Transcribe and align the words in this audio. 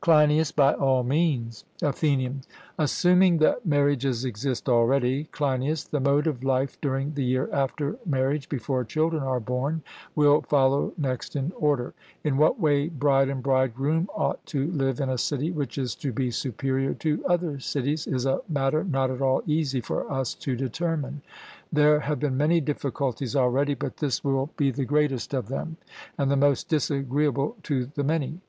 CLEINIAS: 0.00 0.50
By 0.50 0.74
all 0.74 1.04
means. 1.04 1.62
ATHENIAN: 1.80 2.42
Assuming 2.76 3.38
that 3.38 3.64
marriages 3.64 4.24
exist 4.24 4.68
already, 4.68 5.26
Cleinias, 5.30 5.84
the 5.84 6.00
mode 6.00 6.26
of 6.26 6.42
life 6.42 6.76
during 6.80 7.14
the 7.14 7.22
year 7.22 7.48
after 7.52 7.96
marriage, 8.04 8.48
before 8.48 8.82
children 8.82 9.22
are 9.22 9.38
born, 9.38 9.82
will 10.16 10.40
follow 10.40 10.92
next 10.98 11.36
in 11.36 11.52
order. 11.56 11.94
In 12.24 12.36
what 12.36 12.58
way 12.58 12.88
bride 12.88 13.28
and 13.28 13.40
bridegroom 13.44 14.08
ought 14.12 14.44
to 14.46 14.66
live 14.72 14.98
in 14.98 15.08
a 15.08 15.16
city 15.16 15.52
which 15.52 15.78
is 15.78 15.94
to 15.94 16.12
be 16.12 16.32
superior 16.32 16.92
to 16.94 17.24
other 17.24 17.60
cities, 17.60 18.08
is 18.08 18.26
a 18.26 18.40
matter 18.48 18.82
not 18.82 19.12
at 19.12 19.22
all 19.22 19.40
easy 19.46 19.80
for 19.80 20.10
us 20.10 20.34
to 20.34 20.56
determine. 20.56 21.22
There 21.72 22.00
have 22.00 22.18
been 22.18 22.36
many 22.36 22.60
difficulties 22.60 23.36
already, 23.36 23.74
but 23.74 23.98
this 23.98 24.24
will 24.24 24.50
be 24.56 24.72
the 24.72 24.84
greatest 24.84 25.32
of 25.32 25.46
them, 25.46 25.76
and 26.18 26.28
the 26.28 26.34
most 26.36 26.68
disagreeable 26.68 27.54
to 27.62 27.84
the 27.94 28.02
many. 28.02 28.40